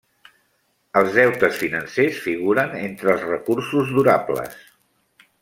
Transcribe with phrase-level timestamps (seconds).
[1.01, 4.59] Els deutes financers figuren entre els recursos durables.